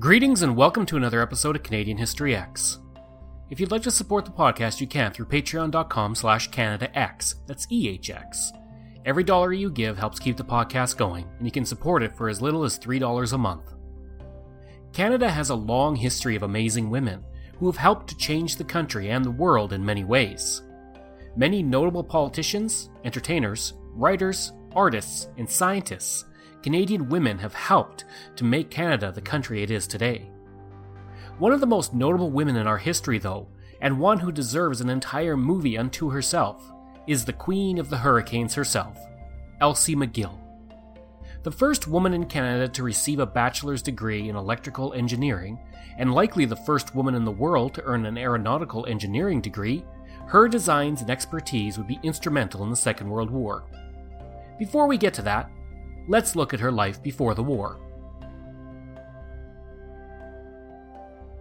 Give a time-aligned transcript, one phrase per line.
[0.00, 2.78] Greetings and welcome to another episode of Canadian History Ehx.
[3.50, 7.34] If you'd like to support the podcast, you can through patreon.com slash CanadaEhx.
[7.46, 8.58] That's EHX.
[9.04, 12.30] Every dollar you give helps keep the podcast going, and you can support it for
[12.30, 13.74] as little as $3 a month.
[14.94, 17.22] Canada has a long history of amazing women
[17.58, 20.62] who have helped to change the country and the world in many ways.
[21.36, 26.24] Many notable politicians, entertainers, writers, artists, and scientists
[26.62, 28.04] Canadian women have helped
[28.36, 30.30] to make Canada the country it is today.
[31.38, 33.48] One of the most notable women in our history, though,
[33.80, 36.70] and one who deserves an entire movie unto herself,
[37.06, 38.98] is the Queen of the Hurricanes herself,
[39.60, 40.38] Elsie McGill.
[41.42, 45.58] The first woman in Canada to receive a bachelor's degree in electrical engineering,
[45.96, 49.82] and likely the first woman in the world to earn an aeronautical engineering degree,
[50.26, 53.64] her designs and expertise would be instrumental in the Second World War.
[54.58, 55.50] Before we get to that,
[56.10, 57.78] let's look at her life before the war.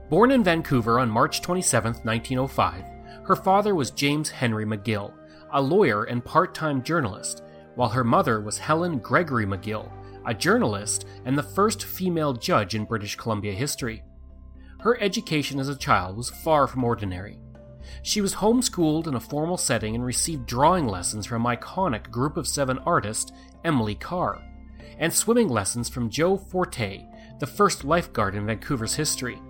[0.09, 2.83] Born in Vancouver on March 27, 1905,
[3.25, 5.11] her father was James Henry McGill,
[5.51, 7.43] a lawyer and part time journalist,
[7.75, 9.91] while her mother was Helen Gregory McGill,
[10.27, 14.03] a journalist and the first female judge in British Columbia history.
[14.81, 17.39] Her education as a child was far from ordinary.
[18.03, 22.47] She was homeschooled in a formal setting and received drawing lessons from iconic Group of
[22.47, 23.33] Seven artist
[23.63, 24.41] Emily Carr,
[24.99, 27.05] and swimming lessons from Joe Forte,
[27.39, 29.41] the first lifeguard in Vancouver's history.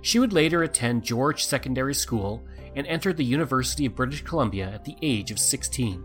[0.00, 2.42] She would later attend George Secondary School
[2.76, 6.04] and entered the University of British Columbia at the age of 16.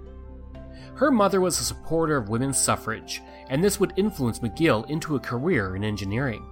[0.96, 5.20] Her mother was a supporter of women's suffrage, and this would influence McGill into a
[5.20, 6.46] career in engineering.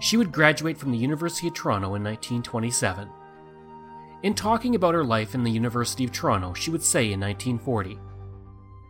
[0.00, 3.08] She would graduate from the University of Toronto in 1927.
[4.22, 7.98] In talking about her life in the University of Toronto, she would say in 1940,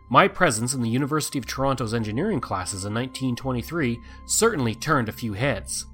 [0.09, 5.33] My presence in the University of Toronto's engineering classes in 1923 certainly turned a few
[5.33, 5.85] heads.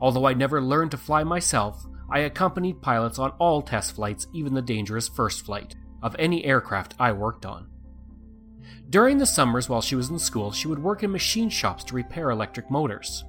[0.00, 4.54] Although I never learned to fly myself, I accompanied pilots on all test flights, even
[4.54, 7.68] the dangerous first flight, of any aircraft I worked on.
[8.88, 11.94] During the summers while she was in school, she would work in machine shops to
[11.94, 13.24] repair electric motors.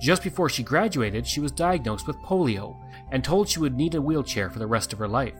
[0.00, 2.76] Just before she graduated, she was diagnosed with polio
[3.10, 5.38] and told she would need a wheelchair for the rest of her life.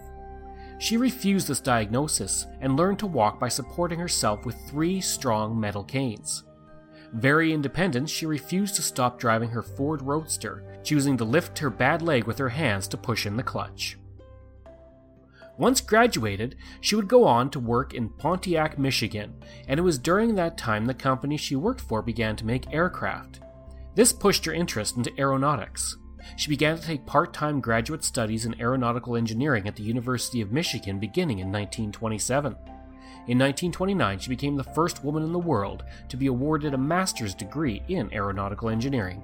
[0.78, 5.84] She refused this diagnosis and learned to walk by supporting herself with three strong metal
[5.84, 6.44] canes.
[7.12, 12.02] Very independent, she refused to stop driving her Ford Roadster, choosing to lift her bad
[12.02, 13.96] leg with her hands to push in the clutch.
[15.58, 19.34] Once graduated, she would go on to work in Pontiac, Michigan,
[19.66, 23.40] and it was during that time the company she worked for began to make aircraft.
[23.94, 25.96] This pushed her interest into aeronautics.
[26.36, 30.52] She began to take part time graduate studies in aeronautical engineering at the University of
[30.52, 32.52] Michigan beginning in 1927.
[33.28, 37.34] In 1929, she became the first woman in the world to be awarded a master's
[37.34, 39.22] degree in aeronautical engineering.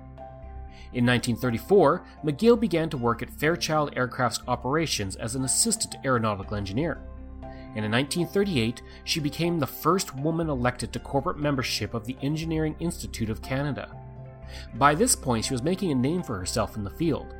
[0.92, 7.00] In 1934, McGill began to work at Fairchild Aircraft's operations as an assistant aeronautical engineer.
[7.74, 12.76] And in 1938, she became the first woman elected to corporate membership of the Engineering
[12.80, 13.96] Institute of Canada.
[14.74, 17.34] By this point, she was making a name for herself in the field.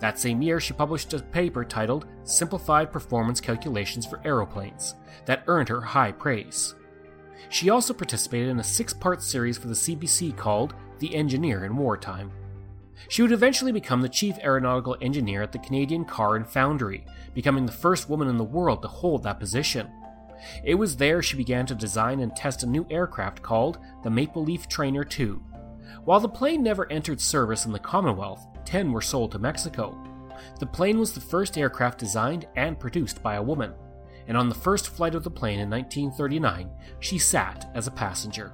[0.00, 4.94] That same year, she published a paper titled Simplified Performance Calculations for Aeroplanes
[5.26, 6.74] that earned her high praise.
[7.48, 11.76] She also participated in a six part series for the CBC called The Engineer in
[11.76, 12.32] Wartime.
[13.08, 17.66] She would eventually become the chief aeronautical engineer at the Canadian Car and Foundry, becoming
[17.66, 19.90] the first woman in the world to hold that position.
[20.64, 24.44] It was there she began to design and test a new aircraft called the Maple
[24.44, 25.36] Leaf Trainer II.
[26.04, 29.98] While the plane never entered service in the Commonwealth, 10 were sold to Mexico.
[30.58, 33.72] The plane was the first aircraft designed and produced by a woman,
[34.26, 36.70] and on the first flight of the plane in 1939,
[37.00, 38.52] she sat as a passenger.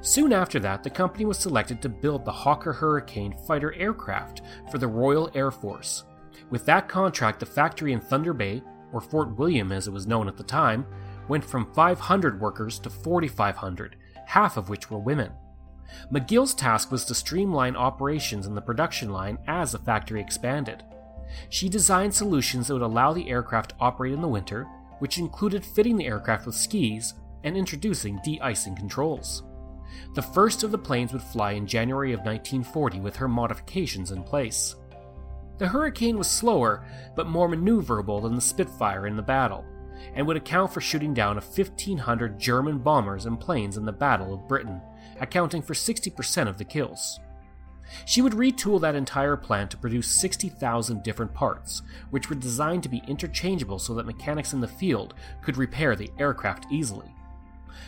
[0.00, 4.78] Soon after that, the company was selected to build the Hawker Hurricane fighter aircraft for
[4.78, 6.04] the Royal Air Force.
[6.50, 10.28] With that contract, the factory in Thunder Bay, or Fort William as it was known
[10.28, 10.86] at the time,
[11.28, 13.96] went from 500 workers to 4,500,
[14.26, 15.32] half of which were women.
[16.12, 20.82] McGill's task was to streamline operations in the production line as the factory expanded.
[21.48, 24.66] She designed solutions that would allow the aircraft to operate in the winter,
[24.98, 29.42] which included fitting the aircraft with skis and introducing de icing controls.
[30.14, 34.22] The first of the planes would fly in January of 1940 with her modifications in
[34.22, 34.74] place.
[35.58, 36.84] The Hurricane was slower,
[37.14, 39.64] but more maneuverable than the Spitfire in the battle,
[40.14, 44.34] and would account for shooting down of 1,500 German bombers and planes in the Battle
[44.34, 44.80] of Britain,
[45.20, 47.20] accounting for 60% of the kills.
[48.04, 52.88] She would retool that entire plant to produce 60,000 different parts, which were designed to
[52.88, 57.14] be interchangeable so that mechanics in the field could repair the aircraft easily.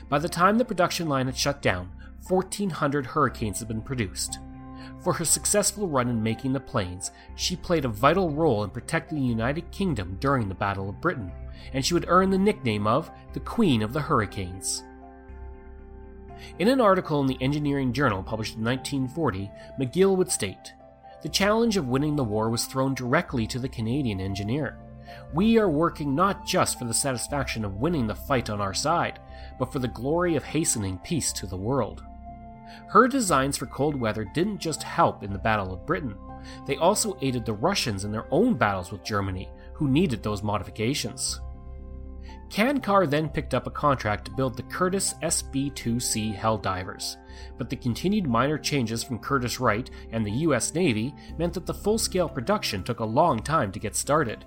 [0.08, 1.90] By the time the production line had shut down,
[2.28, 4.38] 1,400 Hurricanes had been produced.
[5.02, 9.19] For her successful run in making the planes, she played a vital role in protecting
[9.19, 11.32] the United Kingdom during the Battle of Britain,
[11.72, 14.82] and she would earn the nickname of the Queen of the Hurricanes.
[16.58, 19.50] In an article in the Engineering Journal published in 1940,
[19.81, 20.75] McGill would state
[21.23, 24.79] The challenge of winning the war was thrown directly to the Canadian engineer.
[25.32, 29.20] We are working not just for the satisfaction of winning the fight on our side,
[29.58, 32.05] but for the glory of hastening peace to the world.
[32.88, 36.14] Her designs for cold weather didn't just help in the Battle of Britain,
[36.67, 41.40] they also aided the Russians in their own battles with Germany, who needed those modifications.
[42.50, 47.17] Can-Car then picked up a contract to build the Curtiss SB 2C Helldivers,
[47.59, 51.99] but the continued minor changes from Curtiss-Wright and the US Navy meant that the full
[51.99, 54.45] scale production took a long time to get started.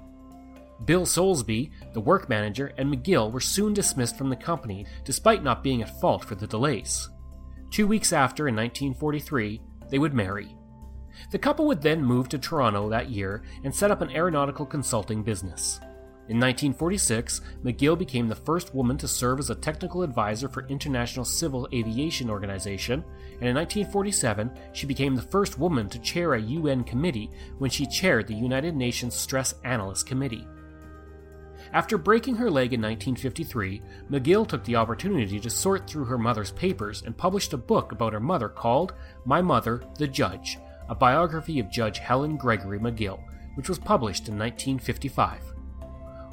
[0.86, 5.64] Bill Soulsby, the work manager, and McGill were soon dismissed from the company despite not
[5.64, 7.08] being at fault for the delays.
[7.70, 10.56] Two weeks after, in 1943, they would marry.
[11.30, 15.22] The couple would then move to Toronto that year and set up an aeronautical consulting
[15.22, 15.80] business.
[16.32, 21.26] In 1946, McGill became the first woman to serve as a technical advisor for International
[21.26, 23.04] Civil Aviation Organization,
[23.42, 27.86] and in 1947, she became the first woman to chair a UN committee when she
[27.86, 30.48] chaired the United Nations Stress Analyst Committee.
[31.74, 36.52] After breaking her leg in 1953, McGill took the opportunity to sort through her mother's
[36.52, 38.94] papers and published a book about her mother called
[39.26, 43.20] My Mother, the Judge, a biography of Judge Helen Gregory McGill,
[43.56, 45.51] which was published in 1955.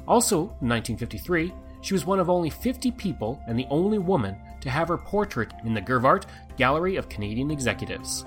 [0.09, 4.69] Also, in 1953, she was one of only 50 people and the only woman to
[4.69, 6.25] have her portrait in the Gervart
[6.57, 8.25] Gallery of Canadian Executives.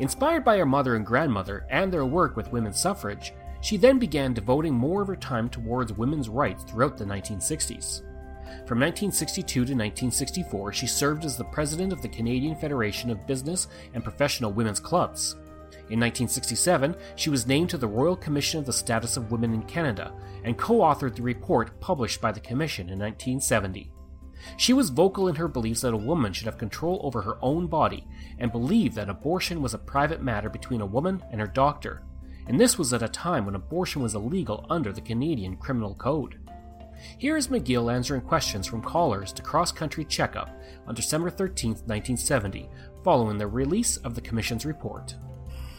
[0.00, 4.34] Inspired by her mother and grandmother and their work with women's suffrage, she then began
[4.34, 8.02] devoting more of her time towards women's rights throughout the 1960s.
[8.66, 13.68] From 1962 to 1964, she served as the president of the Canadian Federation of Business
[13.94, 15.36] and Professional Women's Clubs.
[15.88, 19.62] In 1967, she was named to the Royal Commission of the Status of Women in
[19.62, 20.12] Canada
[20.42, 23.92] and co authored the report published by the Commission in 1970.
[24.56, 27.68] She was vocal in her beliefs that a woman should have control over her own
[27.68, 28.06] body
[28.38, 32.02] and believed that abortion was a private matter between a woman and her doctor,
[32.48, 36.38] and this was at a time when abortion was illegal under the Canadian Criminal Code.
[37.18, 40.50] Here is McGill answering questions from callers to Cross Country Checkup
[40.86, 42.68] on December 13, 1970,
[43.04, 45.14] following the release of the Commission's report.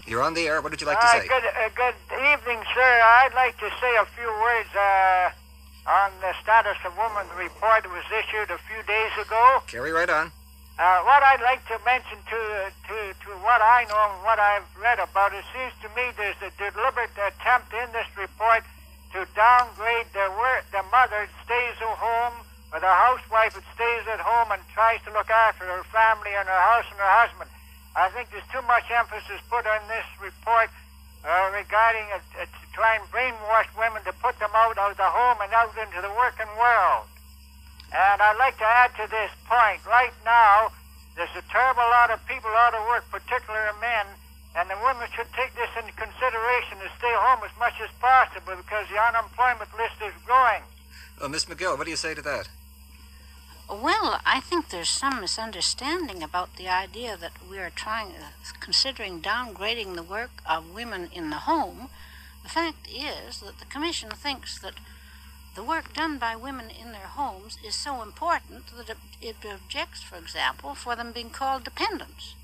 [0.07, 0.63] You're on the air.
[0.63, 1.19] What would you like to say?
[1.19, 2.91] Uh, good, uh, good evening, sir.
[3.19, 5.35] I'd like to say a few words uh,
[5.83, 9.59] on the status of women report that was issued a few days ago.
[9.67, 10.31] Carry right on.
[10.79, 12.39] Uh, what I'd like to mention to,
[12.87, 16.39] to, to what I know and what I've read about, it seems to me there's
[16.39, 18.63] a deliberate attempt in this report
[19.11, 24.07] to downgrade the, work, the mother that stays at home or the housewife that stays
[24.07, 27.49] at home and tries to look after her family and her house and her husband.
[27.97, 30.69] I think there's too much emphasis put on this report
[31.25, 35.09] uh, regarding it, uh, to try and brainwash women to put them out of the
[35.09, 37.09] home and out into the working world.
[37.89, 39.81] And I'd like to add to this point.
[39.89, 40.69] Right now,
[41.17, 44.05] there's a terrible lot of people out of work, particularly men,
[44.53, 48.61] and the women should take this into consideration to stay home as much as possible
[48.61, 50.61] because the unemployment list is growing.
[51.17, 52.45] Oh, Miss McGill, what do you say to that?
[53.69, 58.13] Well, I think there's some misunderstanding about the idea that we are trying,
[58.61, 61.89] considering downgrading the work of women in the home.
[62.43, 64.75] The fact is that the Commission thinks that
[65.55, 70.01] the work done by women in their homes is so important that it, it objects,
[70.01, 72.35] for example, for them being called dependents.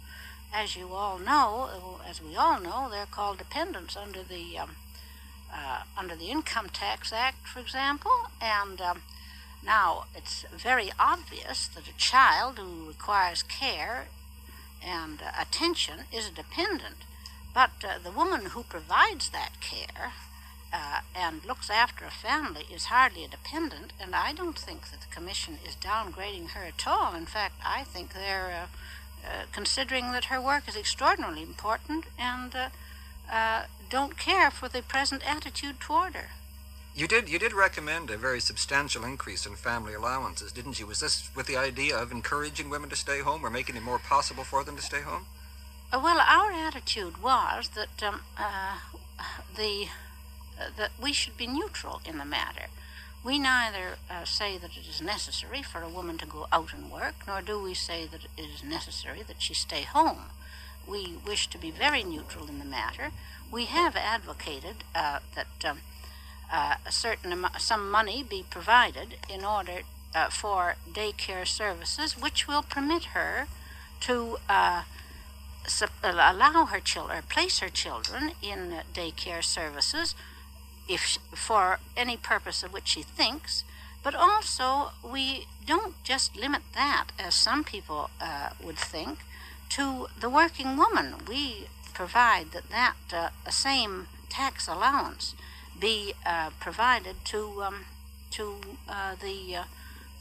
[0.53, 4.75] As you all know, as we all know, they're called dependents under the um,
[5.53, 8.11] uh, under the Income Tax Act, for example.
[8.41, 9.03] And um,
[9.65, 14.07] now it's very obvious that a child who requires care
[14.85, 17.05] and uh, attention is a dependent.
[17.53, 20.13] But uh, the woman who provides that care
[20.73, 25.01] uh, and looks after a family is hardly a dependent, and I don't think that
[25.01, 27.13] the Commission is downgrading her at all.
[27.15, 28.67] In fact, I think they're
[29.23, 32.53] uh, uh, considering that her work is extraordinarily important and
[33.31, 36.29] uh, don't care for the present attitude toward her.
[36.95, 40.85] You did you did recommend a very substantial increase in family allowances, didn't you?
[40.85, 43.97] Was this with the idea of encouraging women to stay home or making it more
[43.97, 45.25] possible for them to stay home?
[45.91, 48.77] Uh, well, our attitude was that um, uh,
[49.55, 49.87] the
[50.59, 52.67] uh, that we should be neutral in the matter.
[53.23, 56.91] We neither uh, say that it is necessary for a woman to go out and
[56.91, 60.25] work, nor do we say that it is necessary that she stay home.
[60.87, 63.11] We wish to be very neutral in the matter.
[63.49, 65.79] We have advocated uh, that um,
[66.53, 69.81] uh, a certain some money be provided in order
[70.13, 73.47] uh, for daycare services, which will permit her
[74.01, 74.83] to uh,
[76.03, 80.13] allow her children, place her children in daycare services,
[80.87, 83.63] if for any purpose of which she thinks.
[84.03, 89.19] But also, we don't just limit that, as some people uh, would think,
[89.69, 91.15] to the working woman.
[91.27, 95.33] We provide that that uh, same tax allowance
[95.83, 97.85] be uh, provided to um,
[98.31, 98.55] to
[98.87, 99.63] uh, the uh,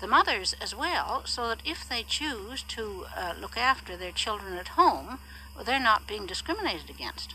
[0.00, 4.54] the mothers as well, so that if they choose to uh, look after their children
[4.54, 5.20] at home,
[5.54, 7.34] well, they're not being discriminated against.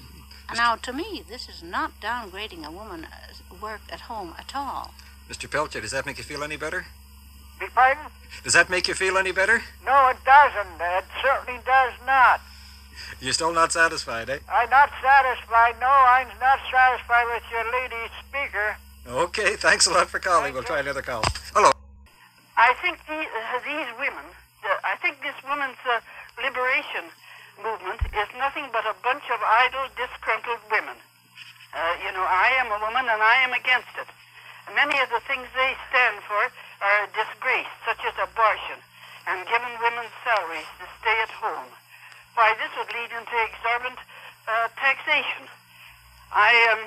[0.50, 3.07] And now, to me, this is not downgrading a woman's
[3.62, 4.93] work at home at all.
[5.29, 5.50] Mr.
[5.50, 6.88] Pelcher, does that make you feel any better?
[7.62, 8.12] Beg pardon?
[8.43, 9.62] Does that make you feel any better?
[9.86, 10.81] No, it doesn't.
[10.81, 12.41] It certainly does not.
[13.22, 14.39] You're still not satisfied, eh?
[14.50, 15.75] I'm not satisfied.
[15.80, 18.77] No, I'm not satisfied with your lady speaker.
[19.08, 20.54] Okay, thanks a lot for calling.
[20.54, 21.24] We'll try another call.
[21.56, 21.72] Hello.
[22.58, 24.25] I think the, uh, these women,
[24.66, 26.01] uh, I think this women's uh,
[26.44, 27.08] liberation
[27.63, 30.98] movement is nothing but a bunch of idle, disgruntled women.
[31.74, 34.10] Uh, you know, I am a woman and I am against it.
[34.75, 36.51] Many of the things they stand for
[36.84, 38.82] are a disgrace, such as abortion
[39.27, 41.72] and giving women salaries to stay at home
[42.38, 43.98] why this would lead into exorbitant
[44.46, 45.50] uh, taxation.
[46.29, 46.82] I um,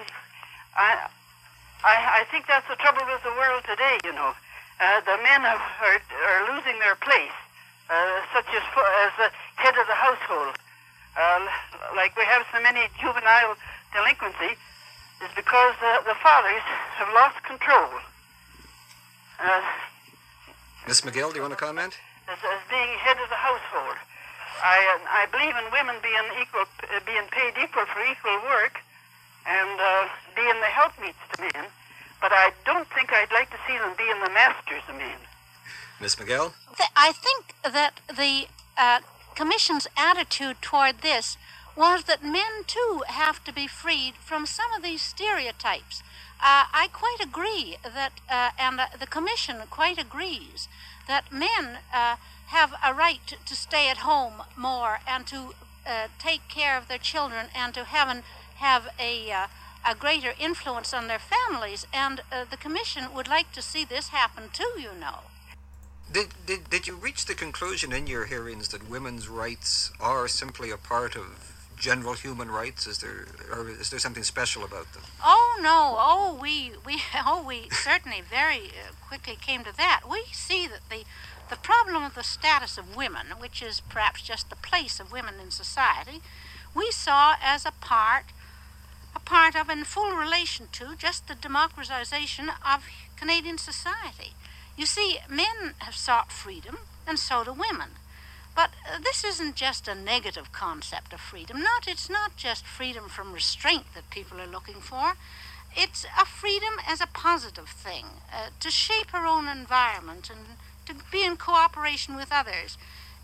[0.79, 1.11] I,
[1.83, 3.99] I I think that's the trouble with the world today.
[4.07, 4.31] You know,
[4.79, 7.35] uh, the men are, are are losing their place,
[7.91, 9.29] uh, such as as the
[9.59, 10.55] head of the household.
[11.19, 11.43] Uh,
[11.99, 13.59] like we have so many juvenile
[13.91, 14.55] delinquency,
[15.19, 16.63] is because uh, the fathers
[17.03, 17.91] have lost control.
[19.43, 19.61] Uh,
[20.87, 21.99] Miss McGill, do you want to comment?
[22.31, 23.40] As, as being head of the.
[24.71, 26.65] I I believe in women being equal,
[27.05, 28.79] being paid equal for equal work,
[29.47, 31.67] and uh, being the helpmeets to men.
[32.21, 35.21] But I don't think I'd like to see them being the masters of men.
[36.01, 36.53] Miss McGill.
[36.97, 38.47] I think that the
[38.79, 39.01] uh,
[39.35, 41.37] commission's attitude toward this
[41.77, 46.03] was that men too have to be freed from some of these stereotypes.
[46.43, 50.69] Uh, I quite agree that, uh, and the commission quite agrees
[51.07, 52.17] that men uh,
[52.51, 55.55] have a right to, stay at home more and to
[55.87, 58.23] uh, take care of their children and to have, an,
[58.57, 59.47] have a, uh,
[59.89, 61.87] a greater influence on their families.
[61.93, 65.21] And uh, the Commission would like to see this happen too, you know.
[66.13, 70.71] Did, did, did you reach the conclusion in your hearings that women's rights are simply
[70.73, 72.87] a part of general human rights?
[72.87, 75.03] Is there, or is there something special about them?
[75.25, 75.97] Oh no!
[75.99, 80.03] Oh, we we oh we certainly very uh, quickly came to that.
[80.09, 81.05] We see that the
[81.51, 85.35] the problem of the status of women, which is perhaps just the place of women
[85.43, 86.23] in society,
[86.75, 88.27] we saw as a part,
[89.15, 92.85] a part of in full relation to just the democratization of
[93.17, 94.33] Canadian society.
[94.77, 97.91] You see, men have sought freedom, and so do women.
[98.55, 101.61] But uh, this isn't just a negative concept of freedom.
[101.61, 105.15] Not, it's not just freedom from restraint that people are looking for.
[105.77, 110.57] It's a freedom as a positive thing, uh, to shape our own environment and
[110.99, 112.77] to be in cooperation with others,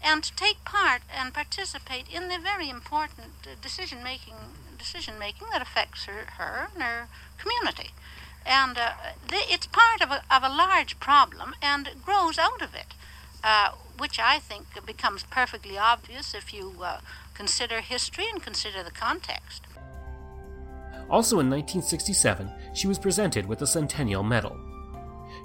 [0.03, 4.35] and to take part and participate in the very important uh, decision making
[4.79, 7.09] decision making that affects her, her and her
[7.39, 7.91] community.
[8.45, 8.93] And uh,
[9.33, 12.95] it's part of a, of a large problem and grows out of it,
[13.43, 17.01] uh, which I think becomes perfectly obvious if you uh,
[17.35, 19.63] consider history and consider the context.
[21.11, 24.57] Also in 1967, she was presented with the Centennial Medal.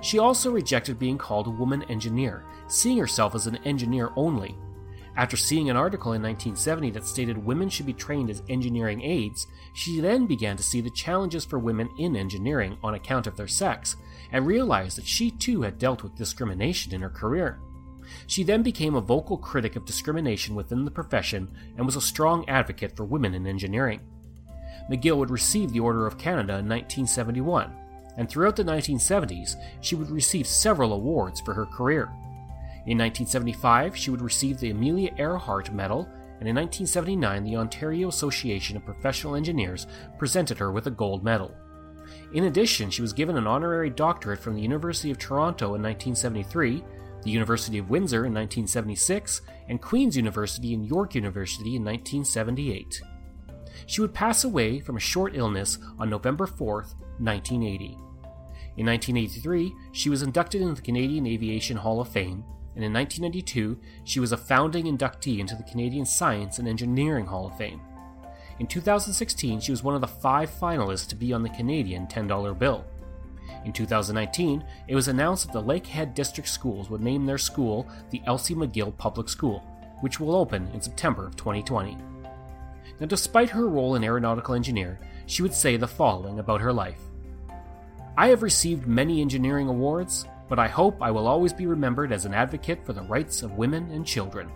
[0.01, 4.57] She also rejected being called a woman engineer, seeing herself as an engineer only.
[5.15, 9.45] After seeing an article in 1970 that stated women should be trained as engineering aides,
[9.73, 13.47] she then began to see the challenges for women in engineering on account of their
[13.47, 13.97] sex,
[14.31, 17.59] and realized that she too had dealt with discrimination in her career.
[18.25, 22.47] She then became a vocal critic of discrimination within the profession and was a strong
[22.49, 23.99] advocate for women in engineering.
[24.89, 27.71] McGill would receive the Order of Canada in 1971,
[28.21, 32.03] and throughout the 1970s, she would receive several awards for her career.
[32.85, 36.01] In 1975, she would receive the Amelia Earhart Medal,
[36.39, 39.87] and in 1979, the Ontario Association of Professional Engineers
[40.19, 41.55] presented her with a gold medal.
[42.33, 46.83] In addition, she was given an honorary doctorate from the University of Toronto in 1973,
[47.23, 53.01] the University of Windsor in 1976, and Queen's University and York University in 1978.
[53.87, 56.85] She would pass away from a short illness on November 4,
[57.17, 57.97] 1980.
[58.77, 63.77] In 1983, she was inducted into the Canadian Aviation Hall of Fame, and in 1992,
[64.05, 67.81] she was a founding inductee into the Canadian Science and Engineering Hall of Fame.
[68.59, 72.57] In 2016, she was one of the five finalists to be on the Canadian $10
[72.57, 72.85] bill.
[73.65, 78.21] In 2019, it was announced that the Lakehead District Schools would name their school the
[78.25, 79.59] Elsie McGill Public School,
[79.99, 81.97] which will open in September of 2020.
[82.99, 87.01] Now, despite her role in aeronautical engineer, she would say the following about her life
[88.21, 92.25] I have received many engineering awards, but I hope I will always be remembered as
[92.25, 94.51] an advocate for the rights of women and children.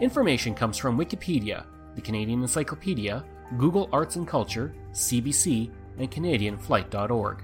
[0.00, 3.24] Information comes from Wikipedia, the Canadian Encyclopedia,
[3.56, 7.42] Google Arts and Culture, CBC, and CanadianFlight.org.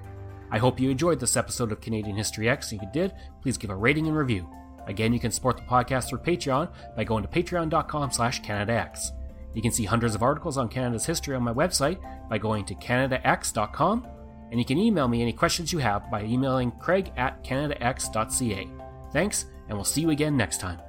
[0.50, 2.71] I hope you enjoyed this episode of Canadian History Ehx.
[2.71, 4.47] If you did, please give a rating and review.
[4.87, 9.12] Again, you can support the podcast through Patreon by going to patreon.com slash CanadaEhx.
[9.54, 12.75] You can see hundreds of articles on Canada's history on my website by going to
[12.75, 14.06] canadaehx.com,
[14.50, 18.69] and you can email me any questions you have by emailing craig at canadaehx.ca.
[19.12, 20.81] Thanks, and we'll see you again next time.